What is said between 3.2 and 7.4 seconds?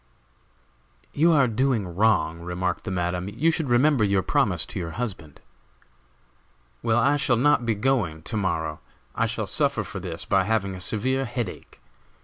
"you should remember your promise to your husband." "Well, I shall